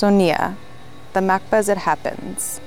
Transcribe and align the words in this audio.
Sonia, 0.00 0.56
the 1.12 1.20
MACBA 1.20 1.52
as 1.52 1.68
it 1.68 1.76
happens. 1.76 2.58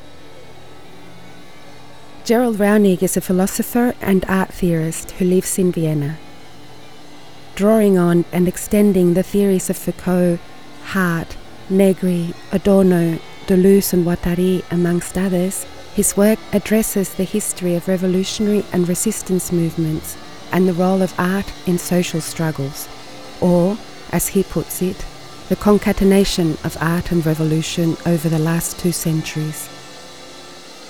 Gerald 2.24 2.58
Raunig 2.58 3.02
is 3.02 3.18
a 3.18 3.22
philosopher 3.22 3.96
and 4.02 4.24
art 4.26 4.54
theorist 4.54 5.10
who 5.14 5.26
lives 5.26 5.58
in 5.58 5.72
Vienna. 5.72 6.20
Drawing 7.56 7.98
on 7.98 8.26
and 8.32 8.48
extending 8.48 9.16
the 9.16 9.24
theories 9.24 9.68
of 9.72 9.78
Foucault, 9.78 10.38
Hardt, 10.84 11.36
Negri, 11.72 12.36
Adorno, 12.52 13.18
Deleuze, 13.48 13.94
and 13.94 14.06
Guattari, 14.06 14.64
amongst 14.70 15.18
others, 15.18 15.66
his 15.96 16.16
work 16.16 16.38
addresses 16.52 17.16
the 17.16 17.24
history 17.24 17.74
of 17.74 17.88
revolutionary 17.88 18.64
and 18.72 18.88
resistance 18.88 19.52
movements 19.52 20.16
and 20.52 20.68
the 20.68 20.74
role 20.74 21.02
of 21.02 21.20
art 21.20 21.52
in 21.66 21.80
social 21.80 22.22
struggles, 22.22 22.88
or, 23.42 23.76
as 24.12 24.28
he 24.28 24.44
puts 24.44 24.84
it, 24.84 25.04
the 25.50 25.56
concatenation 25.56 26.58
of 26.64 26.78
art 26.80 27.12
and 27.12 27.26
revolution 27.26 27.98
over 28.06 28.30
the 28.30 28.40
last 28.40 28.80
two 28.80 28.92
centuries. 28.92 29.68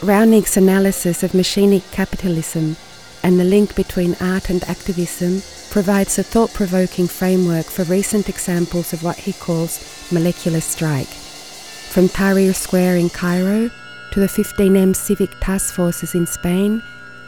Raunig's 0.02 0.58
analysis 0.58 1.24
of 1.24 1.32
machinic 1.32 1.90
capitalism 1.92 2.76
and 3.24 3.40
the 3.40 3.46
link 3.46 3.74
between 3.76 4.16
art 4.20 4.50
and 4.50 4.64
activism 4.66 5.42
provides 5.72 6.20
a 6.20 6.24
thought 6.24 6.54
provoking 6.54 7.08
framework 7.08 7.66
for 7.66 7.84
recent 7.86 8.30
examples 8.30 8.94
of 8.94 9.02
what 9.02 9.18
he 9.18 9.34
calls 9.34 10.12
molecular 10.12 10.62
strike. 10.62 11.08
From 11.08 12.10
Tahrir 12.10 12.54
Square 12.54 12.98
in 12.98 13.10
Cairo 13.10 13.72
to 14.12 14.20
the 14.20 14.28
15M 14.28 14.96
civic 14.96 15.32
task 15.40 15.74
forces 15.74 16.14
in 16.14 16.28
Spain 16.28 16.84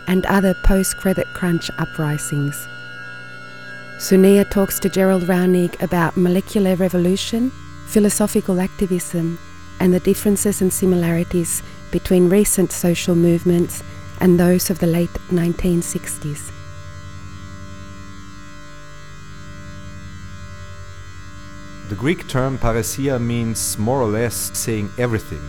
and 0.08 0.26
other 0.28 0.54
post 0.54 0.98
credit 0.98 1.28
crunch 1.34 1.72
uprisings. 1.80 2.68
Sonia 3.98 4.44
talks 4.44 4.78
to 4.80 4.90
Gerald 4.90 5.24
Raunig 5.24 5.82
about 5.82 6.18
molecular 6.18 6.76
revolution, 6.76 7.50
philosophical 7.88 8.60
activism, 8.60 9.40
and 9.80 9.94
the 9.94 10.02
differences 10.02 10.62
and 10.62 10.72
similarities 10.72 11.64
between 11.92 12.30
recent 12.30 12.74
social 12.74 13.16
movements 13.16 13.84
and 14.20 14.38
those 14.38 14.70
of 14.70 14.80
the 14.80 14.88
late 14.88 15.14
1960s. 15.32 16.52
The 21.88 21.96
Greek 21.96 22.28
term 22.28 22.58
parrhesia 22.58 23.18
means 23.22 23.78
more 23.78 24.02
or 24.02 24.08
less 24.08 24.52
saying 24.58 24.90
everything. 24.98 25.42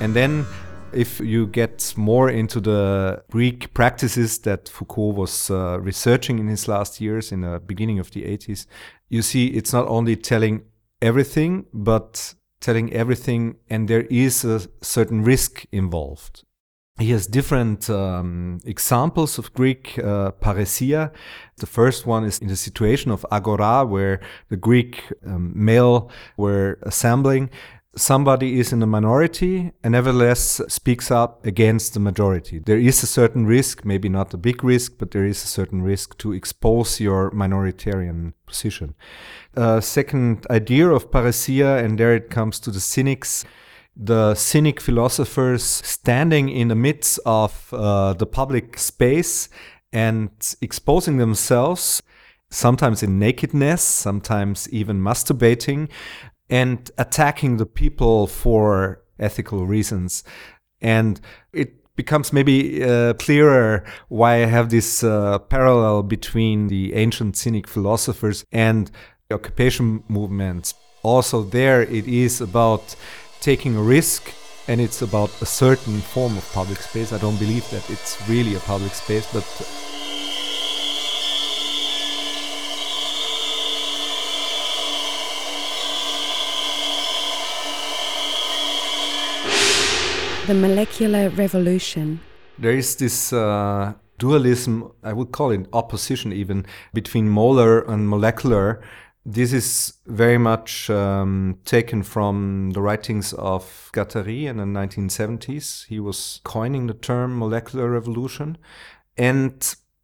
And 0.00 0.14
then, 0.14 0.46
if 0.92 1.20
you 1.20 1.46
get 1.46 1.94
more 1.96 2.30
into 2.30 2.60
the 2.60 3.22
Greek 3.30 3.72
practices 3.74 4.38
that 4.40 4.68
Foucault 4.68 5.12
was 5.12 5.50
uh, 5.50 5.78
researching 5.80 6.38
in 6.38 6.48
his 6.48 6.68
last 6.68 7.00
years, 7.00 7.32
in 7.32 7.42
the 7.42 7.60
beginning 7.60 7.98
of 7.98 8.10
the 8.10 8.22
80s, 8.22 8.66
you 9.08 9.22
see 9.22 9.48
it's 9.48 9.72
not 9.72 9.86
only 9.88 10.16
telling 10.16 10.62
everything, 11.02 11.66
but 11.72 12.34
telling 12.60 12.92
everything, 12.92 13.56
and 13.68 13.88
there 13.88 14.06
is 14.10 14.44
a 14.44 14.60
certain 14.82 15.22
risk 15.22 15.64
involved. 15.72 16.44
He 16.98 17.12
has 17.12 17.26
different 17.26 17.88
um, 17.88 18.60
examples 18.66 19.38
of 19.38 19.54
Greek 19.54 19.98
uh, 19.98 20.32
parrhesia. 20.32 21.12
The 21.56 21.66
first 21.66 22.04
one 22.04 22.24
is 22.24 22.38
in 22.38 22.48
the 22.48 22.56
situation 22.56 23.10
of 23.10 23.24
agora, 23.32 23.86
where 23.86 24.20
the 24.50 24.58
Greek 24.58 25.02
um, 25.26 25.52
male 25.54 26.10
were 26.36 26.78
assembling 26.82 27.48
somebody 27.96 28.60
is 28.60 28.72
in 28.72 28.82
a 28.82 28.86
minority 28.86 29.72
and 29.82 29.92
nevertheless 29.92 30.60
speaks 30.68 31.10
up 31.10 31.44
against 31.44 31.94
the 31.94 32.00
majority. 32.00 32.58
There 32.58 32.78
is 32.78 33.02
a 33.02 33.06
certain 33.06 33.46
risk, 33.46 33.84
maybe 33.84 34.08
not 34.08 34.32
a 34.32 34.36
big 34.36 34.62
risk, 34.62 34.92
but 34.98 35.10
there 35.10 35.24
is 35.24 35.42
a 35.42 35.48
certain 35.48 35.82
risk 35.82 36.16
to 36.18 36.32
expose 36.32 37.00
your 37.00 37.30
minoritarian 37.32 38.34
position. 38.46 38.94
Uh, 39.56 39.80
second 39.80 40.46
idea 40.50 40.88
of 40.88 41.10
parrhesia, 41.10 41.82
and 41.84 41.98
there 41.98 42.14
it 42.14 42.30
comes 42.30 42.60
to 42.60 42.70
the 42.70 42.80
cynics. 42.80 43.44
The 43.96 44.34
cynic 44.34 44.80
philosophers 44.80 45.64
standing 45.64 46.48
in 46.48 46.68
the 46.68 46.76
midst 46.76 47.18
of 47.26 47.68
uh, 47.72 48.14
the 48.14 48.26
public 48.26 48.78
space 48.78 49.48
and 49.92 50.30
exposing 50.62 51.16
themselves 51.16 52.02
sometimes 52.50 53.02
in 53.02 53.18
nakedness, 53.18 53.82
sometimes 53.82 54.68
even 54.70 55.00
masturbating, 55.00 55.88
and 56.50 56.90
attacking 56.98 57.56
the 57.56 57.66
people 57.66 58.26
for 58.26 59.02
ethical 59.18 59.66
reasons. 59.66 60.24
And 60.80 61.20
it 61.52 61.80
becomes 61.96 62.32
maybe 62.32 62.82
uh, 62.82 63.14
clearer 63.14 63.84
why 64.08 64.42
I 64.42 64.46
have 64.46 64.70
this 64.70 65.04
uh, 65.04 65.38
parallel 65.38 66.02
between 66.02 66.68
the 66.68 66.94
ancient 66.94 67.36
cynic 67.36 67.68
philosophers 67.68 68.44
and 68.50 68.90
the 69.28 69.34
occupation 69.36 70.02
movements. 70.08 70.74
Also, 71.02 71.42
there 71.42 71.82
it 71.82 72.06
is 72.06 72.40
about 72.40 72.96
taking 73.40 73.76
a 73.76 73.82
risk 73.82 74.32
and 74.68 74.80
it's 74.80 75.02
about 75.02 75.30
a 75.42 75.46
certain 75.46 76.00
form 76.00 76.36
of 76.36 76.52
public 76.52 76.78
space. 76.78 77.12
I 77.12 77.18
don't 77.18 77.38
believe 77.38 77.68
that 77.70 77.88
it's 77.90 78.16
really 78.28 78.54
a 78.54 78.60
public 78.60 78.92
space, 78.92 79.26
but 79.32 79.44
the 90.50 90.68
molecular 90.68 91.28
revolution. 91.28 92.18
There 92.58 92.72
is 92.72 92.96
this 92.96 93.32
uh, 93.32 93.92
dualism, 94.18 94.90
I 95.04 95.12
would 95.12 95.30
call 95.30 95.52
it 95.52 95.68
opposition 95.72 96.32
even, 96.32 96.66
between 96.92 97.28
molar 97.28 97.82
and 97.82 98.08
molecular. 98.08 98.82
This 99.24 99.52
is 99.52 99.92
very 100.06 100.38
much 100.38 100.90
um, 100.90 101.58
taken 101.64 102.02
from 102.02 102.72
the 102.72 102.82
writings 102.82 103.32
of 103.34 103.90
Guattari 103.92 104.46
in 104.46 104.56
the 104.56 104.64
1970s. 104.64 105.86
He 105.86 106.00
was 106.00 106.40
coining 106.42 106.88
the 106.88 106.94
term 106.94 107.38
molecular 107.38 107.88
revolution. 107.88 108.58
And 109.16 109.52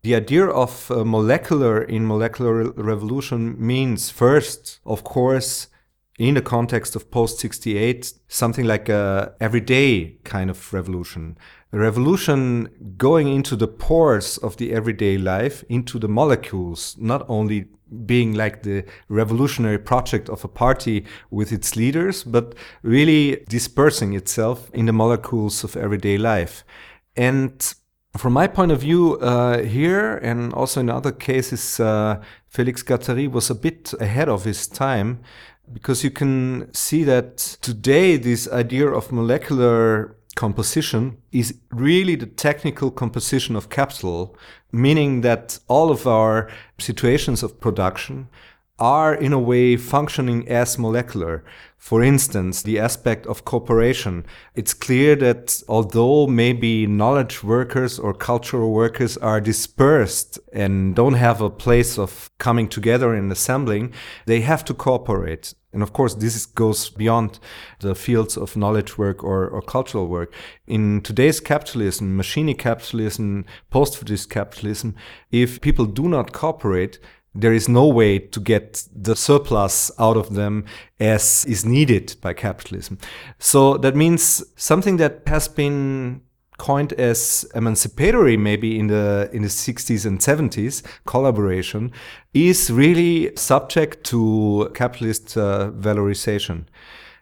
the 0.02 0.14
idea 0.14 0.46
of 0.46 0.92
uh, 0.92 1.04
molecular 1.04 1.82
in 1.82 2.06
molecular 2.06 2.70
revolution 2.70 3.56
means 3.58 4.10
first, 4.10 4.78
of 4.86 5.02
course, 5.02 5.66
in 6.18 6.34
the 6.34 6.42
context 6.42 6.96
of 6.96 7.10
post 7.10 7.38
68 7.38 8.14
something 8.28 8.64
like 8.64 8.88
a 8.88 9.34
everyday 9.40 10.16
kind 10.24 10.50
of 10.50 10.72
revolution. 10.72 11.36
A 11.72 11.78
revolution 11.78 12.68
going 12.96 13.28
into 13.28 13.56
the 13.56 13.68
pores 13.68 14.38
of 14.38 14.56
the 14.56 14.72
everyday 14.72 15.18
life 15.18 15.62
into 15.68 15.98
the 15.98 16.08
molecules 16.08 16.96
not 16.98 17.24
only 17.28 17.68
being 18.04 18.34
like 18.34 18.62
the 18.62 18.84
revolutionary 19.08 19.78
project 19.78 20.28
of 20.28 20.42
a 20.44 20.48
party 20.48 21.04
with 21.30 21.52
its 21.52 21.76
leaders 21.76 22.24
but 22.24 22.54
really 22.82 23.44
dispersing 23.48 24.14
itself 24.14 24.70
in 24.72 24.86
the 24.86 24.92
molecules 24.92 25.62
of 25.64 25.76
everyday 25.76 26.18
life. 26.18 26.64
And 27.16 27.74
from 28.16 28.32
my 28.32 28.46
point 28.46 28.72
of 28.72 28.80
view 28.80 29.18
uh, 29.18 29.62
here 29.62 30.16
and 30.16 30.52
also 30.54 30.80
in 30.80 30.88
other 30.88 31.12
cases 31.12 31.78
uh, 31.78 32.22
felix 32.48 32.82
guattari 32.82 33.30
was 33.30 33.50
a 33.50 33.54
bit 33.54 33.92
ahead 34.00 34.28
of 34.28 34.44
his 34.44 34.66
time 34.66 35.20
because 35.72 36.04
you 36.04 36.10
can 36.10 36.72
see 36.72 37.04
that 37.04 37.38
today 37.60 38.16
this 38.16 38.48
idea 38.50 38.88
of 38.88 39.12
molecular 39.12 40.16
composition 40.36 41.16
is 41.32 41.58
really 41.70 42.14
the 42.14 42.26
technical 42.26 42.90
composition 42.90 43.56
of 43.56 43.70
capital, 43.70 44.36
meaning 44.70 45.22
that 45.22 45.58
all 45.66 45.90
of 45.90 46.06
our 46.06 46.48
situations 46.78 47.42
of 47.42 47.58
production 47.60 48.28
are 48.78 49.14
in 49.14 49.32
a 49.32 49.38
way 49.38 49.76
functioning 49.76 50.46
as 50.48 50.78
molecular. 50.78 51.42
For 51.78 52.02
instance, 52.02 52.62
the 52.62 52.78
aspect 52.78 53.26
of 53.26 53.44
cooperation. 53.44 54.26
It's 54.54 54.74
clear 54.74 55.14
that 55.16 55.62
although 55.68 56.26
maybe 56.26 56.86
knowledge 56.86 57.44
workers 57.44 57.98
or 57.98 58.12
cultural 58.12 58.72
workers 58.72 59.16
are 59.18 59.40
dispersed 59.40 60.38
and 60.52 60.94
don't 60.94 61.14
have 61.14 61.40
a 61.40 61.50
place 61.50 61.98
of 61.98 62.30
coming 62.38 62.68
together 62.68 63.14
and 63.14 63.30
assembling, 63.30 63.92
they 64.26 64.40
have 64.40 64.64
to 64.64 64.74
cooperate. 64.74 65.54
And 65.72 65.82
of 65.82 65.92
course, 65.92 66.14
this 66.14 66.46
goes 66.46 66.88
beyond 66.88 67.38
the 67.80 67.94
fields 67.94 68.38
of 68.38 68.56
knowledge 68.56 68.96
work 68.96 69.22
or, 69.22 69.46
or 69.46 69.60
cultural 69.60 70.06
work. 70.06 70.32
In 70.66 71.02
today's 71.02 71.38
capitalism, 71.38 72.16
machine 72.16 72.54
capitalism, 72.56 73.44
post-Fordist 73.70 74.30
capitalism, 74.30 74.94
if 75.30 75.60
people 75.60 75.84
do 75.84 76.08
not 76.08 76.32
cooperate, 76.32 76.98
there 77.36 77.52
is 77.52 77.68
no 77.68 77.86
way 77.86 78.18
to 78.18 78.40
get 78.40 78.86
the 78.94 79.14
surplus 79.14 79.90
out 79.98 80.16
of 80.16 80.34
them 80.34 80.64
as 80.98 81.44
is 81.46 81.64
needed 81.64 82.16
by 82.20 82.32
capitalism. 82.32 82.98
So 83.38 83.76
that 83.78 83.94
means 83.94 84.42
something 84.56 84.96
that 84.96 85.22
has 85.26 85.48
been 85.48 86.22
coined 86.58 86.92
as 86.94 87.44
emancipatory 87.54 88.36
maybe 88.36 88.78
in 88.78 88.86
the 88.86 89.28
in 89.32 89.42
the 89.42 89.48
60s 89.48 90.06
and 90.06 90.20
70s 90.20 90.82
collaboration 91.04 91.92
is 92.32 92.70
really 92.70 93.30
subject 93.36 94.04
to 94.04 94.70
capitalist 94.74 95.36
uh, 95.36 95.70
valorization 95.72 96.64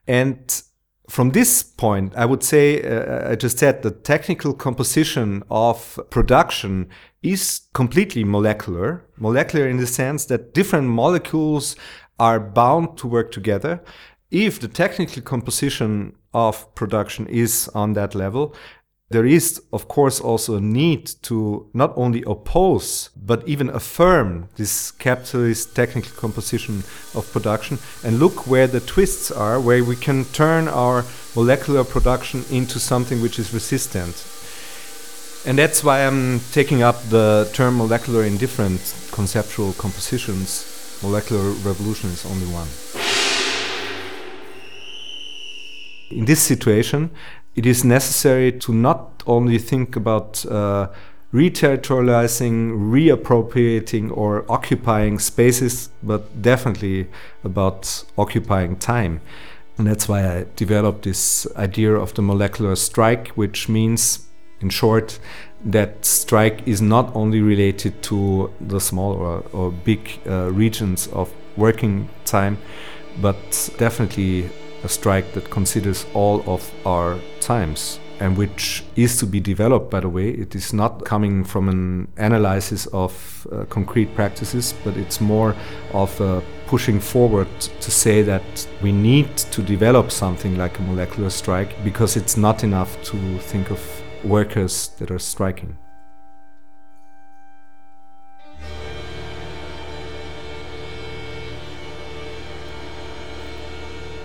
and 0.06 0.62
from 1.08 1.30
this 1.30 1.62
point, 1.62 2.14
I 2.16 2.24
would 2.24 2.42
say, 2.42 2.82
uh, 2.82 3.32
I 3.32 3.34
just 3.36 3.58
said 3.58 3.82
the 3.82 3.90
technical 3.90 4.54
composition 4.54 5.42
of 5.50 5.98
production 6.10 6.88
is 7.22 7.62
completely 7.74 8.24
molecular. 8.24 9.04
Molecular 9.18 9.68
in 9.68 9.76
the 9.76 9.86
sense 9.86 10.26
that 10.26 10.54
different 10.54 10.88
molecules 10.88 11.76
are 12.18 12.40
bound 12.40 12.96
to 12.98 13.06
work 13.06 13.32
together 13.32 13.82
if 14.30 14.58
the 14.60 14.68
technical 14.68 15.22
composition 15.22 16.16
of 16.32 16.74
production 16.74 17.26
is 17.28 17.68
on 17.74 17.92
that 17.92 18.14
level, 18.14 18.54
there 19.10 19.26
is, 19.26 19.60
of 19.72 19.86
course, 19.86 20.18
also 20.18 20.56
a 20.56 20.60
need 20.60 21.06
to 21.22 21.68
not 21.74 21.92
only 21.94 22.24
oppose, 22.26 23.10
but 23.14 23.46
even 23.46 23.68
affirm 23.68 24.48
this 24.56 24.90
capitalist 24.92 25.76
technical 25.76 26.10
composition 26.16 26.82
of 27.14 27.28
production 27.30 27.78
and 28.02 28.18
look 28.18 28.46
where 28.46 28.66
the 28.66 28.80
twists 28.80 29.30
are, 29.30 29.60
where 29.60 29.84
we 29.84 29.94
can 29.94 30.24
turn 30.26 30.68
our 30.68 31.04
molecular 31.36 31.84
production 31.84 32.44
into 32.50 32.80
something 32.80 33.20
which 33.20 33.38
is 33.38 33.52
resistant. 33.52 34.26
And 35.46 35.58
that's 35.58 35.84
why 35.84 36.06
I'm 36.06 36.40
taking 36.52 36.82
up 36.82 37.02
the 37.10 37.50
term 37.52 37.76
molecular 37.76 38.24
in 38.24 38.38
different 38.38 38.80
conceptual 39.12 39.74
compositions. 39.74 40.98
Molecular 41.02 41.50
revolution 41.62 42.08
is 42.08 42.24
only 42.24 42.46
one. 42.46 42.68
In 46.10 46.24
this 46.24 46.40
situation, 46.40 47.10
it 47.54 47.66
is 47.66 47.84
necessary 47.84 48.52
to 48.52 48.72
not 48.72 49.22
only 49.26 49.58
think 49.58 49.96
about 49.96 50.44
uh, 50.46 50.88
reterritorializing, 51.32 52.70
reappropriating, 52.90 54.16
or 54.16 54.44
occupying 54.48 55.18
spaces, 55.18 55.90
but 56.02 56.42
definitely 56.42 57.08
about 57.42 58.04
occupying 58.16 58.76
time. 58.76 59.20
And 59.76 59.86
that's 59.88 60.08
why 60.08 60.24
I 60.24 60.46
developed 60.54 61.02
this 61.02 61.46
idea 61.56 61.94
of 61.94 62.14
the 62.14 62.22
molecular 62.22 62.76
strike, 62.76 63.28
which 63.30 63.68
means, 63.68 64.26
in 64.60 64.70
short, 64.70 65.18
that 65.64 66.04
strike 66.04 66.66
is 66.66 66.80
not 66.80 67.10
only 67.16 67.40
related 67.40 68.00
to 68.04 68.52
the 68.60 68.80
small 68.80 69.14
or, 69.14 69.40
or 69.52 69.72
big 69.72 70.20
uh, 70.26 70.52
regions 70.52 71.08
of 71.08 71.32
working 71.56 72.08
time, 72.24 72.58
but 73.20 73.70
definitely 73.78 74.50
a 74.84 74.88
strike 74.88 75.32
that 75.32 75.50
considers 75.50 76.06
all 76.14 76.44
of 76.46 76.70
our 76.86 77.18
times 77.40 77.98
and 78.20 78.36
which 78.36 78.84
is 78.94 79.18
to 79.18 79.26
be 79.26 79.40
developed 79.40 79.90
by 79.90 80.00
the 80.00 80.08
way. 80.08 80.30
It 80.30 80.54
is 80.54 80.72
not 80.72 81.04
coming 81.04 81.42
from 81.42 81.68
an 81.68 82.08
analysis 82.16 82.86
of 82.86 83.46
uh, 83.50 83.64
concrete 83.64 84.14
practices 84.14 84.74
but 84.84 84.96
it's 84.96 85.20
more 85.20 85.56
of 85.92 86.20
uh, 86.20 86.40
pushing 86.66 87.00
forward 87.00 87.48
to 87.60 87.90
say 87.90 88.22
that 88.22 88.68
we 88.82 88.92
need 88.92 89.36
to 89.36 89.62
develop 89.62 90.10
something 90.10 90.56
like 90.56 90.78
a 90.78 90.82
molecular 90.82 91.30
strike 91.30 91.82
because 91.82 92.16
it's 92.16 92.36
not 92.36 92.62
enough 92.62 93.02
to 93.04 93.38
think 93.38 93.70
of 93.70 93.80
workers 94.24 94.88
that 94.98 95.10
are 95.10 95.18
striking 95.18 95.76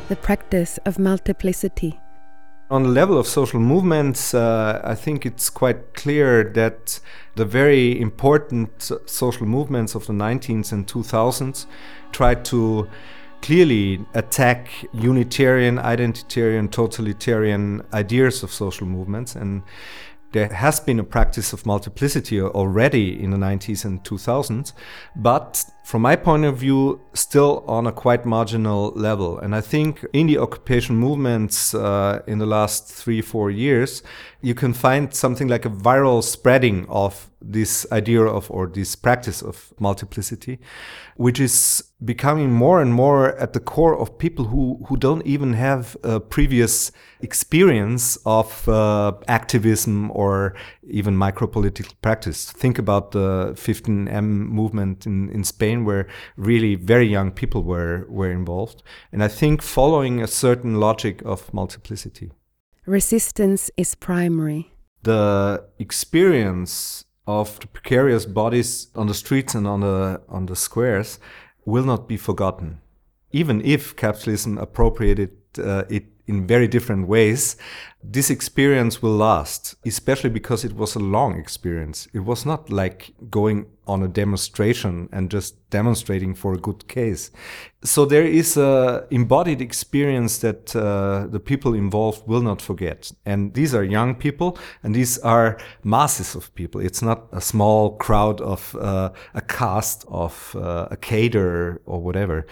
the 0.10 0.16
practice 0.16 0.80
of 0.86 1.00
multiplicity. 1.00 2.00
On 2.72 2.84
the 2.84 2.90
level 2.90 3.18
of 3.18 3.28
social 3.28 3.60
movements, 3.60 4.34
uh, 4.34 4.82
I 4.84 4.96
think 4.96 5.26
it's 5.26 5.50
quite 5.50 5.94
clear 5.94 6.44
that 6.56 7.00
the 7.36 7.46
very 7.46 8.00
important 8.00 8.92
social 9.06 9.48
movements 9.48 9.96
of 9.96 10.06
the 10.08 10.14
19th 10.14 10.72
and 10.72 10.86
2000s 10.86 11.66
tried 12.12 12.44
to 12.46 12.88
clearly 13.42 14.06
attack 14.14 14.70
Unitarian, 14.94 15.78
identitarian, 15.78 16.70
totalitarian 16.72 17.82
ideas 17.94 18.44
of 18.44 18.52
social 18.52 18.86
movements. 18.86 19.36
And 19.36 19.64
there 20.32 20.50
has 20.50 20.80
been 20.80 21.00
a 21.00 21.04
practice 21.04 21.54
of 21.54 21.66
multiplicity 21.66 22.42
already 22.42 23.22
in 23.22 23.32
the 23.32 23.38
90s 23.38 23.86
and 23.86 24.04
2000s, 24.04 24.74
but 25.16 25.66
from 25.90 26.04
my 26.04 26.16
point 26.16 26.46
of 26.46 26.56
view, 26.56 27.02
still 27.16 27.64
on 27.66 27.88
a 27.88 27.92
quite 27.92 28.24
marginal 28.24 28.92
level. 28.92 29.40
And 29.40 29.56
I 29.56 29.62
think 29.62 30.06
in 30.14 30.28
the 30.28 30.38
occupation 30.38 30.96
movements 30.96 31.74
uh, 31.74 32.22
in 32.28 32.38
the 32.38 32.46
last 32.46 32.92
three, 32.94 33.22
four 33.22 33.50
years, 33.50 34.04
you 34.42 34.54
can 34.54 34.72
find 34.72 35.12
something 35.12 35.48
like 35.48 35.66
a 35.66 35.70
viral 35.72 36.24
spreading 36.24 36.86
of 36.90 37.32
this 37.42 37.88
idea 37.92 38.22
of 38.22 38.52
or 38.52 38.68
this 38.68 38.96
practice 38.96 39.42
of 39.42 39.74
multiplicity, 39.80 40.60
which 41.16 41.40
is 41.40 41.84
becoming 42.06 42.52
more 42.52 42.82
and 42.82 42.94
more 42.94 43.36
at 43.38 43.54
the 43.54 43.60
core 43.60 43.98
of 43.98 44.18
people 44.20 44.46
who, 44.46 44.86
who 44.88 44.96
don't 44.96 45.26
even 45.26 45.54
have 45.54 45.98
a 46.04 46.20
previous 46.20 46.92
experience 47.22 48.16
of 48.26 48.70
uh, 48.70 49.14
activism 49.28 50.12
or 50.12 50.54
even 50.90 51.16
micropolitical 51.16 51.94
practice. 52.02 52.52
Think 52.52 52.78
about 52.78 53.12
the 53.12 53.54
15M 53.56 54.24
movement 54.24 55.06
in, 55.06 55.30
in 55.30 55.44
Spain, 55.44 55.86
where 55.86 56.08
really 56.38 56.76
very 56.76 57.08
young 57.08 57.32
people 57.32 57.64
were, 57.64 58.06
were 58.10 58.32
involved. 58.32 58.84
And 59.12 59.24
I 59.24 59.28
think 59.28 59.62
following 59.62 60.22
a 60.22 60.28
certain 60.28 60.76
logic 60.80 61.22
of 61.26 61.54
multiplicity. 61.54 62.32
Resistance 62.86 63.70
is 63.78 63.96
primary. 63.96 64.74
The 65.04 65.66
experience 65.78 67.06
of 67.28 67.60
the 67.60 67.68
precarious 67.68 68.26
bodies 68.26 68.88
on 68.96 69.08
the 69.08 69.14
streets 69.14 69.54
and 69.56 69.68
on 69.68 69.82
the, 69.82 70.22
on 70.28 70.48
the 70.48 70.56
squares 70.56 71.20
will 71.66 71.86
not 71.86 72.08
be 72.08 72.18
forgotten. 72.18 72.82
Even 73.32 73.62
if 73.64 73.96
capitalism 73.96 74.58
appropriated 74.58 75.32
uh, 75.58 75.84
it 75.90 76.06
in 76.30 76.46
very 76.48 76.68
different 76.68 77.08
ways, 77.08 77.58
this 78.02 78.30
experience 78.30 79.02
will 79.02 79.18
last, 79.18 79.76
especially 79.86 80.30
because 80.30 80.64
it 80.64 80.74
was 80.74 80.96
a 80.96 81.00
long 81.00 81.38
experience. 81.38 82.08
It 82.14 82.20
was 82.20 82.46
not 82.46 82.70
like 82.70 83.12
going 83.30 83.66
on 83.88 84.04
a 84.04 84.08
demonstration 84.08 85.10
and 85.12 85.30
just 85.30 85.70
demonstrating 85.70 86.34
for 86.36 86.54
a 86.54 86.58
good 86.58 86.88
case. 86.88 87.32
So 87.84 88.06
there 88.06 88.24
is 88.24 88.56
a 88.56 89.06
embodied 89.12 89.62
experience 89.62 90.38
that 90.38 90.74
uh, 90.76 91.28
the 91.28 91.40
people 91.40 91.74
involved 91.74 92.26
will 92.26 92.42
not 92.42 92.62
forget. 92.62 93.12
And 93.26 93.54
these 93.54 93.76
are 93.76 93.84
young 93.84 94.16
people 94.16 94.58
and 94.84 94.96
these 94.96 95.18
are 95.20 95.58
masses 95.84 96.36
of 96.36 96.54
people. 96.56 96.80
It's 96.80 97.02
not 97.02 97.28
a 97.34 97.42
small 97.42 97.98
crowd 97.98 98.40
of 98.40 98.76
uh, 98.76 99.10
a 99.34 99.42
cast 99.42 100.06
of 100.08 100.56
uh, 100.56 100.88
a 100.92 100.96
caterer 100.96 101.82
or 101.86 102.00
whatever. 102.00 102.46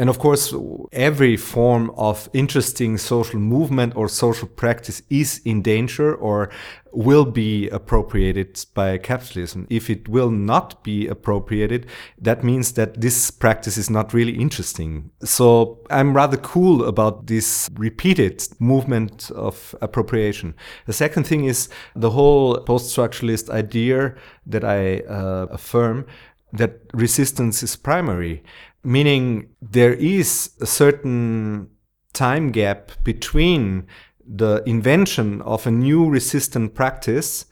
And 0.00 0.08
of 0.08 0.18
course, 0.18 0.54
every 0.92 1.36
form 1.36 1.90
of 1.94 2.30
interesting 2.32 2.96
social 2.96 3.38
movement 3.38 3.94
or 3.96 4.08
social 4.08 4.48
practice 4.48 5.02
is 5.10 5.42
in 5.44 5.60
danger 5.60 6.14
or 6.14 6.48
will 6.90 7.26
be 7.26 7.68
appropriated 7.68 8.64
by 8.72 8.96
capitalism. 8.96 9.66
If 9.68 9.90
it 9.90 10.08
will 10.08 10.30
not 10.30 10.82
be 10.82 11.06
appropriated, 11.06 11.84
that 12.18 12.42
means 12.42 12.72
that 12.72 13.02
this 13.02 13.30
practice 13.30 13.76
is 13.76 13.90
not 13.90 14.14
really 14.14 14.32
interesting. 14.32 15.10
So 15.22 15.80
I'm 15.90 16.16
rather 16.16 16.38
cool 16.38 16.86
about 16.86 17.26
this 17.26 17.68
repeated 17.74 18.42
movement 18.58 19.30
of 19.32 19.74
appropriation. 19.82 20.54
The 20.86 20.94
second 20.94 21.24
thing 21.26 21.44
is 21.44 21.68
the 21.94 22.10
whole 22.10 22.56
post 22.60 22.96
structuralist 22.96 23.50
idea 23.50 24.14
that 24.46 24.64
I 24.64 25.00
uh, 25.00 25.48
affirm 25.50 26.06
that 26.52 26.80
resistance 26.94 27.62
is 27.62 27.76
primary 27.76 28.42
meaning 28.82 29.50
there 29.60 29.94
is 29.94 30.50
a 30.60 30.66
certain 30.66 31.68
time 32.12 32.50
gap 32.50 32.92
between 33.04 33.86
the 34.26 34.62
invention 34.66 35.42
of 35.42 35.66
a 35.66 35.70
new 35.70 36.08
resistant 36.08 36.74
practice 36.74 37.46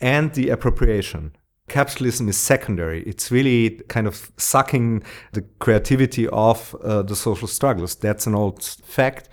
and 0.00 0.32
the 0.34 0.48
appropriation. 0.48 1.36
Capitalism 1.68 2.28
is 2.28 2.36
secondary. 2.36 3.02
It's 3.04 3.30
really 3.30 3.80
kind 3.88 4.06
of 4.06 4.32
sucking 4.36 5.04
the 5.32 5.42
creativity 5.58 6.26
of 6.28 6.74
uh, 6.82 7.02
the 7.02 7.16
social 7.16 7.48
struggles. 7.48 7.94
That's 7.94 8.26
an 8.26 8.34
old 8.34 8.62
fact. 8.62 9.28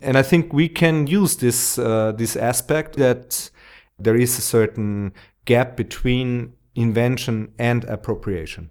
And 0.00 0.16
I 0.16 0.22
think 0.22 0.52
we 0.52 0.68
can 0.68 1.06
use 1.06 1.36
this, 1.36 1.78
uh, 1.78 2.12
this 2.12 2.36
aspect 2.36 2.96
that 2.96 3.50
there 3.98 4.16
is 4.16 4.36
a 4.38 4.42
certain 4.42 5.12
gap 5.44 5.76
between 5.76 6.54
invention 6.74 7.52
and 7.58 7.84
appropriation 7.84 8.70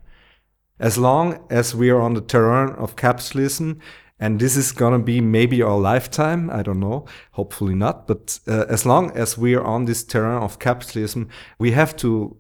as 0.79 0.97
long 0.97 1.45
as 1.49 1.75
we 1.75 1.89
are 1.89 2.01
on 2.01 2.13
the 2.13 2.21
terrain 2.21 2.69
of 2.75 2.95
capitalism, 2.95 3.79
and 4.19 4.39
this 4.39 4.55
is 4.55 4.71
going 4.71 4.93
to 4.93 5.03
be 5.03 5.21
maybe 5.21 5.61
our 5.61 5.77
lifetime, 5.77 6.49
I 6.49 6.61
don't 6.61 6.79
know, 6.79 7.05
hopefully 7.31 7.75
not, 7.75 8.07
but 8.07 8.39
uh, 8.47 8.65
as 8.69 8.85
long 8.85 9.11
as 9.11 9.37
we 9.37 9.55
are 9.55 9.63
on 9.63 9.85
this 9.85 10.03
terrain 10.03 10.43
of 10.43 10.59
capitalism, 10.59 11.29
we 11.57 11.71
have 11.71 11.95
to 11.97 12.35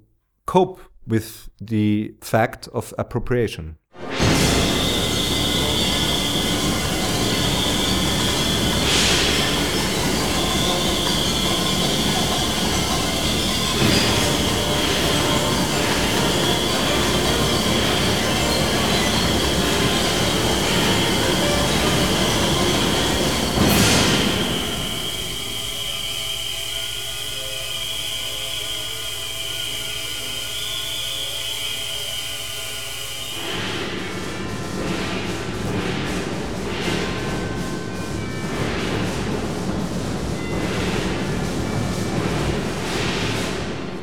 cope 0.45 0.81
with 1.07 1.49
the 1.61 2.13
fact 2.21 2.67
of 2.73 2.93
appropriation. 2.97 3.77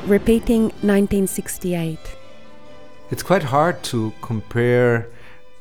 Repeating 0.07 0.63
1968. 0.83 1.99
It's 3.11 3.23
quite 3.23 3.43
hard 3.43 3.83
to 3.85 4.13
compare 4.23 5.09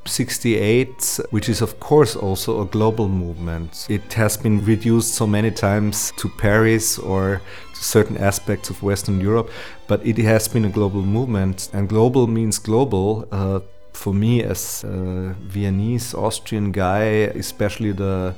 68, 0.06 1.20
which 1.32 1.50
is 1.50 1.62
of 1.62 1.80
course 1.80 2.16
also 2.16 2.62
a 2.62 2.66
global 2.66 3.10
movement. 3.10 3.88
It 3.90 4.14
has 4.14 4.38
been 4.38 4.64
reduced 4.64 5.16
so 5.16 5.28
many 5.28 5.52
times 5.52 6.12
to 6.18 6.30
Paris 6.30 6.98
or 7.00 7.42
to 7.74 7.84
certain 7.84 8.18
aspects 8.18 8.70
of 8.70 8.84
Western 8.84 9.20
Europe, 9.20 9.50
but 9.88 10.06
it 10.06 10.18
has 10.20 10.48
been 10.48 10.66
a 10.66 10.70
global 10.70 11.02
movement, 11.02 11.70
and 11.74 11.90
global 11.90 12.28
means 12.28 12.60
global. 12.60 13.28
Uh, 13.32 13.60
for 13.94 14.14
me, 14.14 14.44
as 14.44 14.84
a 14.84 15.36
Viennese 15.42 16.14
Austrian 16.14 16.72
guy, 16.72 17.04
especially 17.36 17.92
the 17.94 18.36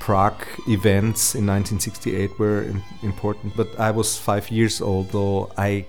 Prague 0.00 0.42
events 0.66 1.34
in 1.34 1.46
1968 1.46 2.38
were 2.38 2.66
important, 3.02 3.56
but 3.56 3.68
I 3.78 3.90
was 3.92 4.18
five 4.18 4.50
years 4.50 4.80
old, 4.80 5.10
though 5.10 5.52
I 5.56 5.86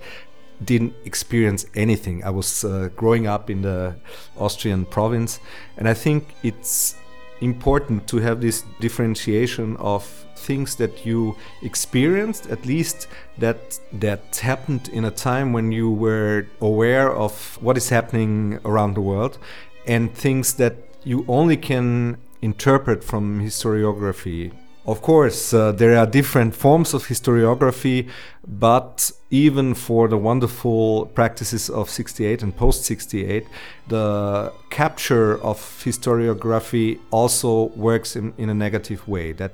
didn't 0.64 0.94
experience 1.04 1.66
anything. 1.74 2.22
I 2.22 2.30
was 2.30 2.64
uh, 2.64 2.90
growing 2.94 3.26
up 3.26 3.50
in 3.50 3.62
the 3.62 3.96
Austrian 4.38 4.84
province, 4.84 5.40
and 5.76 5.88
I 5.88 5.94
think 5.94 6.34
it's 6.44 6.94
important 7.40 8.06
to 8.08 8.18
have 8.18 8.40
this 8.40 8.64
differentiation 8.80 9.76
of 9.78 10.04
things 10.36 10.76
that 10.76 11.04
you 11.04 11.36
experienced 11.62 12.46
at 12.46 12.64
least 12.66 13.08
that 13.38 13.78
that 13.92 14.36
happened 14.36 14.88
in 14.92 15.04
a 15.04 15.10
time 15.10 15.52
when 15.52 15.72
you 15.72 15.90
were 15.90 16.46
aware 16.60 17.12
of 17.12 17.58
what 17.60 17.76
is 17.76 17.88
happening 17.88 18.58
around 18.64 18.94
the 18.94 19.00
world 19.00 19.38
and 19.86 20.14
things 20.14 20.54
that 20.54 20.74
you 21.04 21.24
only 21.28 21.56
can 21.56 22.16
interpret 22.42 23.02
from 23.02 23.40
historiography 23.40 24.52
of 24.84 25.00
course, 25.00 25.54
uh, 25.54 25.70
there 25.70 25.96
are 25.96 26.06
different 26.06 26.56
forms 26.56 26.92
of 26.92 27.06
historiography, 27.06 28.10
but 28.46 29.12
even 29.30 29.74
for 29.74 30.08
the 30.08 30.16
wonderful 30.16 31.06
practices 31.06 31.70
of 31.70 31.88
68 31.88 32.42
and 32.42 32.56
post 32.56 32.84
68, 32.84 33.46
the 33.86 34.52
capture 34.70 35.40
of 35.40 35.58
historiography 35.84 36.98
also 37.12 37.66
works 37.76 38.16
in, 38.16 38.34
in 38.38 38.50
a 38.50 38.54
negative 38.54 39.06
way. 39.06 39.30
That 39.30 39.52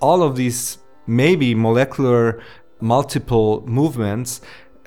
all 0.00 0.22
of 0.22 0.36
these 0.36 0.78
maybe 1.04 1.52
molecular 1.52 2.40
multiple 2.80 3.64
movements 3.66 4.40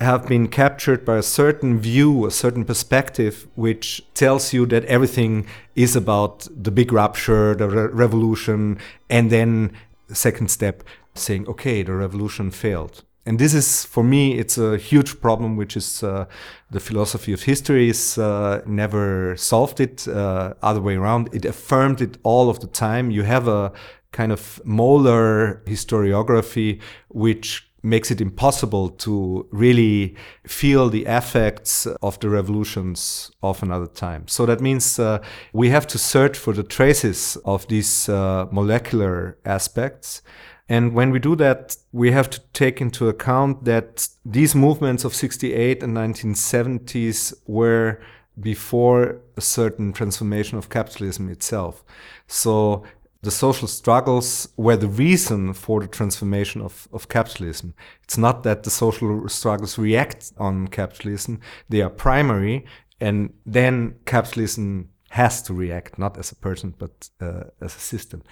have 0.03 0.27
been 0.27 0.47
captured 0.47 1.03
by 1.05 1.17
a 1.17 1.23
certain 1.23 1.79
view, 1.79 2.25
a 2.25 2.31
certain 2.31 2.65
perspective, 2.65 3.47
which 3.55 4.03
tells 4.13 4.53
you 4.53 4.65
that 4.67 4.85
everything 4.85 5.45
is 5.75 5.95
about 5.95 6.47
the 6.55 6.71
big 6.71 6.91
rupture, 6.91 7.55
the 7.55 7.67
re 7.67 7.87
revolution, 7.87 8.77
and 9.09 9.31
then 9.31 9.71
second 10.11 10.51
step 10.51 10.83
saying, 11.15 11.47
okay, 11.47 11.83
the 11.83 11.93
revolution 11.93 12.51
failed. 12.51 13.03
And 13.25 13.39
this 13.39 13.53
is, 13.53 13.85
for 13.85 14.03
me, 14.03 14.37
it's 14.37 14.57
a 14.57 14.77
huge 14.77 15.21
problem, 15.21 15.55
which 15.55 15.77
is 15.77 16.03
uh, 16.03 16.25
the 16.71 16.81
philosophy 16.81 17.31
of 17.31 17.43
history 17.43 17.89
is 17.89 18.17
uh, 18.17 18.61
never 18.65 19.37
solved 19.37 19.79
it, 19.79 20.07
uh, 20.07 20.55
other 20.61 20.81
way 20.81 20.95
around. 20.95 21.29
It 21.33 21.45
affirmed 21.45 22.01
it 22.01 22.17
all 22.23 22.49
of 22.49 22.59
the 22.59 22.67
time. 22.67 23.11
You 23.11 23.23
have 23.23 23.47
a 23.47 23.71
kind 24.11 24.31
of 24.31 24.61
molar 24.65 25.61
historiography, 25.65 26.81
which 27.09 27.69
makes 27.83 28.09
it 28.09 28.21
impossible 28.21 28.89
to 28.89 29.45
really 29.51 30.15
feel 30.47 30.89
the 30.89 31.05
effects 31.05 31.85
of 32.01 32.17
the 32.21 32.29
revolutions 32.29 33.29
of 33.43 33.61
another 33.61 33.87
time. 33.87 34.27
So 34.27 34.45
that 34.45 34.61
means 34.61 34.97
uh, 34.97 35.21
we 35.51 35.69
have 35.69 35.85
to 35.87 35.97
search 35.97 36.37
for 36.37 36.53
the 36.53 36.63
traces 36.63 37.37
of 37.43 37.67
these 37.67 38.07
uh, 38.07 38.47
molecular 38.51 39.37
aspects. 39.45 40.21
And 40.69 40.93
when 40.93 41.11
we 41.11 41.19
do 41.19 41.35
that, 41.35 41.75
we 41.91 42.11
have 42.11 42.29
to 42.29 42.39
take 42.53 42.79
into 42.79 43.09
account 43.09 43.65
that 43.65 44.07
these 44.23 44.55
movements 44.55 45.03
of 45.03 45.13
68 45.13 45.83
and 45.83 45.95
1970s 45.95 47.33
were 47.45 47.99
before 48.39 49.19
a 49.35 49.41
certain 49.41 49.91
transformation 49.91 50.57
of 50.57 50.69
capitalism 50.69 51.29
itself. 51.29 51.83
So 52.27 52.83
the 53.23 53.31
social 53.31 53.69
struggles 53.69 54.49
were 54.57 54.75
the 54.75 54.87
reason 54.87 55.53
for 55.53 55.79
the 55.79 55.87
transformation 55.87 56.61
of, 56.61 56.89
of 56.91 57.07
capitalism. 57.07 57.73
It's 58.03 58.17
not 58.17 58.43
that 58.43 58.63
the 58.63 58.69
social 58.69 59.29
struggles 59.29 59.77
react 59.77 60.33
on 60.37 60.67
capitalism, 60.67 61.39
they 61.69 61.81
are 61.81 61.89
primary, 61.89 62.65
and 62.99 63.33
then 63.45 63.95
capitalism 64.05 64.89
has 65.11 65.41
to 65.43 65.53
react, 65.53 65.97
not 65.97 66.17
as 66.17 66.31
a 66.31 66.35
person, 66.35 66.73
but 66.77 67.09
uh, 67.21 67.45
as 67.61 67.75
a 67.75 67.79
system. 67.79 68.23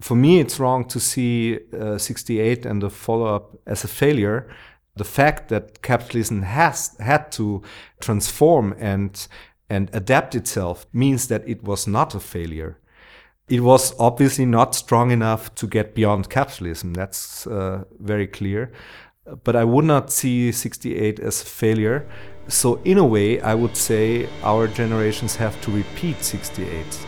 For 0.00 0.16
me, 0.16 0.40
it's 0.40 0.58
wrong 0.58 0.86
to 0.86 0.98
see 0.98 1.60
uh, 1.78 1.98
68 1.98 2.66
and 2.66 2.82
the 2.82 2.90
follow 2.90 3.32
up 3.32 3.56
as 3.66 3.84
a 3.84 3.88
failure. 3.88 4.48
The 4.96 5.04
fact 5.04 5.50
that 5.50 5.82
capitalism 5.82 6.42
has 6.42 6.96
had 6.98 7.30
to 7.32 7.62
transform 8.00 8.74
and 8.78 9.28
and 9.70 9.88
adapt 9.94 10.34
itself 10.34 10.84
means 10.92 11.28
that 11.28 11.48
it 11.48 11.62
was 11.62 11.86
not 11.86 12.14
a 12.14 12.20
failure 12.20 12.78
it 13.52 13.60
was 13.60 13.94
obviously 13.98 14.46
not 14.46 14.74
strong 14.74 15.10
enough 15.10 15.54
to 15.56 15.66
get 15.66 15.94
beyond 15.94 16.30
capitalism. 16.30 16.94
That's 16.94 17.46
uh, 17.46 17.84
very 18.00 18.26
clear. 18.26 18.72
But 19.44 19.56
I 19.56 19.64
would 19.64 19.84
not 19.84 20.10
see 20.10 20.50
68 20.50 21.20
as 21.20 21.42
a 21.42 21.44
failure. 21.44 22.08
So, 22.48 22.80
in 22.84 22.96
a 22.96 23.04
way, 23.04 23.42
I 23.42 23.54
would 23.54 23.76
say 23.76 24.26
our 24.42 24.66
generations 24.68 25.36
have 25.36 25.60
to 25.64 25.70
repeat 25.70 26.22
68. 26.24 27.06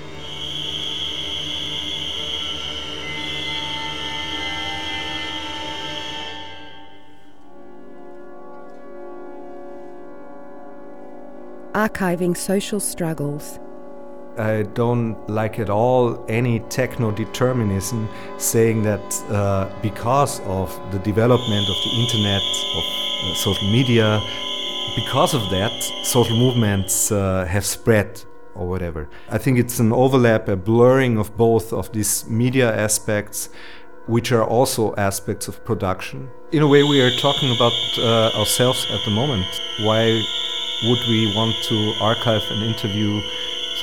Archiving 11.73 12.37
social 12.37 12.81
struggles 12.81 13.59
I 14.37 14.63
don't 14.75 15.17
like 15.29 15.59
at 15.61 15.71
all 15.71 16.25
any 16.29 16.61
techno 16.69 17.13
determinism 17.13 18.09
saying 18.37 18.83
that 18.83 19.23
uh, 19.31 19.71
because 19.81 20.41
of 20.41 20.77
the 20.91 20.99
development 20.99 21.69
of 21.69 21.77
the 21.85 21.91
internet, 21.91 22.43
of 22.75 22.85
uh, 22.85 23.35
social 23.35 23.71
media, 23.71 24.21
because 24.97 25.35
of 25.35 25.51
that, 25.51 25.73
social 26.03 26.37
movements 26.37 27.13
uh, 27.13 27.45
have 27.47 27.65
spread 27.65 28.25
or 28.55 28.67
whatever. 28.67 29.09
I 29.31 29.39
think 29.39 29.59
it's 29.59 29.79
an 29.79 29.93
overlap, 29.93 30.49
a 30.49 30.57
blurring 30.57 31.17
of 31.17 31.37
both 31.37 31.73
of 31.73 31.93
these 31.93 32.29
media 32.29 32.75
aspects, 32.75 33.51
which 34.07 34.33
are 34.33 34.45
also 34.45 34.95
aspects 34.97 35.49
of 35.49 35.65
production. 35.65 36.29
In 36.53 36.63
a 36.63 36.67
way, 36.67 36.83
we 36.83 37.01
are 37.01 37.11
talking 37.19 37.55
about 37.55 37.73
uh, 37.99 38.39
ourselves 38.39 38.87
at 38.91 39.01
the 39.05 39.11
moment. 39.11 39.47
Why 39.81 40.23
would 40.85 41.01
we 41.09 41.33
want 41.35 41.55
to 41.65 41.95
archive 42.01 42.43
an 42.51 42.63
interview? 42.63 43.21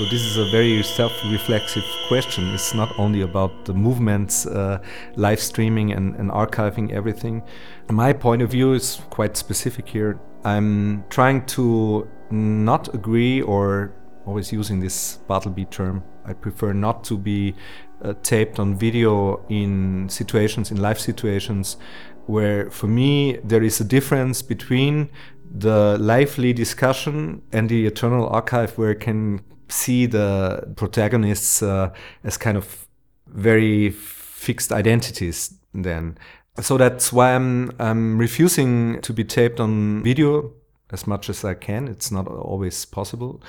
So 0.02 0.08
this 0.08 0.24
is 0.24 0.38
a 0.38 0.46
very 0.46 0.82
self-reflexive 0.82 1.84
question. 2.08 2.52
It's 2.56 2.74
not 2.74 2.98
only 2.98 3.22
about 3.22 3.66
the 3.66 3.74
movements, 3.76 4.48
uh, 4.48 4.80
live 5.16 5.40
streaming 5.40 5.92
and, 5.92 6.16
and 6.16 6.32
archiving 6.32 6.92
everything. 6.92 7.44
My 7.88 8.12
point 8.12 8.42
of 8.42 8.50
view 8.50 8.74
is 8.74 9.00
quite 9.12 9.38
specific 9.38 9.88
here. 9.88 10.20
I'm 10.44 11.04
trying 11.12 11.46
to 11.58 12.08
not 12.32 12.92
agree 12.96 13.44
or 13.44 13.94
always 14.26 14.52
using 14.52 14.80
this 14.80 15.18
Bartleby 15.28 15.66
term. 15.66 16.04
I 16.26 16.34
prefer 16.34 16.74
not 16.74 17.04
to 17.04 17.16
be 17.16 17.54
uh, 18.02 18.16
taped 18.24 18.58
on 18.60 18.76
video 18.76 19.46
in 19.50 20.10
situations, 20.10 20.72
in 20.72 20.82
live 20.82 21.00
situations, 21.00 21.78
where 22.26 22.72
for 22.72 22.88
me 22.88 23.38
there 23.44 23.62
is 23.62 23.80
a 23.80 23.84
difference 23.84 24.42
between 24.42 25.12
the 25.60 26.00
lively 26.00 26.54
discussion 26.54 27.44
and 27.52 27.70
the 27.70 27.86
eternal 27.86 28.28
archive 28.30 28.76
where 28.80 28.96
can 28.96 29.42
see 29.72 30.06
the 30.06 30.74
protagonists 30.76 31.62
uh, 31.64 31.92
as 32.24 32.38
kind 32.38 32.58
of 32.58 32.88
very 33.28 33.90
fixed 33.90 34.72
identities 34.72 35.54
then. 35.74 36.18
So 36.60 36.78
that's 36.78 37.14
why 37.14 37.34
I'm, 37.34 37.72
I'm 37.80 38.18
refusing 38.18 39.02
to 39.02 39.14
be 39.14 39.24
taped 39.24 39.60
on 39.60 40.04
video 40.04 40.52
as 40.92 41.08
much 41.08 41.30
as 41.30 41.46
I 41.46 41.54
can. 41.54 41.88
It's 41.88 42.12
not 42.12 42.28
always 42.28 42.86
possible. 42.86 43.42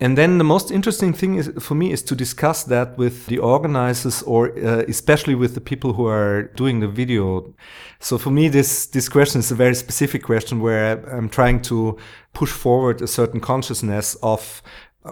And 0.00 0.18
then 0.18 0.38
the 0.38 0.44
most 0.44 0.70
interesting 0.72 1.12
thing 1.12 1.36
is, 1.36 1.50
for 1.60 1.76
me 1.76 1.92
is 1.92 2.02
to 2.02 2.16
discuss 2.16 2.64
that 2.64 2.98
with 2.98 3.26
the 3.26 3.38
organizers 3.38 4.22
or 4.22 4.50
uh, 4.58 4.84
especially 4.88 5.36
with 5.36 5.54
the 5.54 5.60
people 5.60 5.92
who 5.92 6.06
are 6.06 6.50
doing 6.56 6.80
the 6.80 6.88
video. 6.88 7.54
So 8.00 8.18
for 8.18 8.30
me, 8.30 8.48
this, 8.48 8.86
this 8.86 9.08
question 9.08 9.38
is 9.38 9.52
a 9.52 9.54
very 9.54 9.74
specific 9.74 10.24
question 10.24 10.60
where 10.60 10.98
I'm 11.08 11.28
trying 11.28 11.62
to 11.62 11.96
push 12.32 12.50
forward 12.50 13.02
a 13.02 13.06
certain 13.06 13.40
consciousness 13.40 14.16
of 14.20 14.62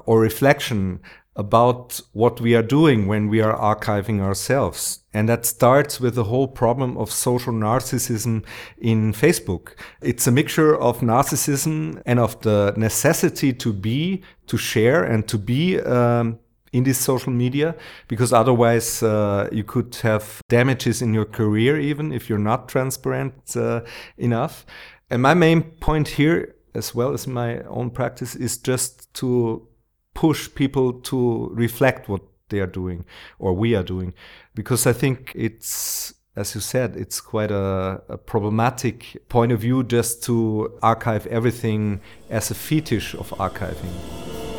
or 0.07 0.21
reflection 0.21 1.01
about 1.35 2.01
what 2.13 2.41
we 2.41 2.55
are 2.55 2.63
doing 2.63 3.07
when 3.07 3.29
we 3.29 3.41
are 3.41 3.57
archiving 3.57 4.21
ourselves. 4.21 5.01
And 5.15 5.29
that 5.31 5.47
starts 5.47 5.99
with 5.99 6.15
the 6.15 6.25
whole 6.25 6.49
problem 6.49 6.99
of 6.99 7.11
social 7.11 7.55
narcissism 7.55 8.45
in 8.79 9.13
Facebook. 9.13 9.75
It's 10.03 10.27
a 10.27 10.31
mixture 10.31 10.77
of 10.77 11.01
narcissism 11.01 12.03
and 12.05 12.19
of 12.19 12.39
the 12.43 12.75
necessity 12.77 13.55
to 13.55 13.73
be, 13.73 14.23
to 14.47 14.59
share, 14.59 15.05
and 15.05 15.27
to 15.29 15.39
be 15.39 15.81
um, 15.81 16.39
in 16.73 16.85
this 16.85 16.99
social 16.99 17.33
media 17.33 17.75
because 18.09 18.33
otherwise 18.33 19.03
uh, 19.03 19.49
you 19.53 19.65
could 19.65 19.95
have 19.97 20.43
damages 20.49 21.03
in 21.03 21.15
your 21.15 21.27
career 21.27 21.79
even 21.79 22.13
if 22.13 22.29
you're 22.29 22.39
not 22.39 22.69
transparent 22.69 23.35
uh, 23.57 23.83
enough 24.17 24.65
and 25.11 25.21
my 25.21 25.35
main 25.35 25.63
point 25.63 26.09
here 26.09 26.55
as 26.75 26.95
well 26.95 27.13
as 27.13 27.27
my 27.27 27.61
own 27.65 27.91
practice 27.91 28.35
is 28.35 28.57
just 28.57 29.13
to 29.13 29.67
push 30.15 30.49
people 30.55 30.93
to 31.01 31.49
reflect 31.53 32.09
what 32.09 32.23
they 32.49 32.61
are 32.61 32.67
doing 32.67 33.05
or 33.39 33.53
we 33.53 33.75
are 33.75 33.83
doing. 33.83 34.15
Because 34.55 34.87
i 34.87 34.93
think 34.93 35.33
it's 35.35 36.15
as 36.37 36.55
you 36.55 36.61
said 36.61 36.97
it's 36.97 37.21
quite 37.21 37.51
a, 37.51 38.03
a 38.09 38.17
problematic 38.17 39.17
point 39.29 39.53
of 39.53 39.61
view 39.61 39.83
just 39.83 40.23
to 40.23 40.79
archive 40.83 41.27
everything 41.27 42.01
as 42.31 42.51
a 42.51 42.55
fetish 42.55 43.15
of 43.15 43.31
archiving 43.31 44.52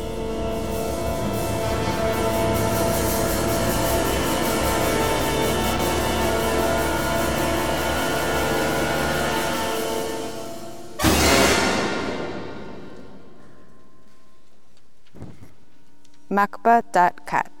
macba.cat 16.34 17.53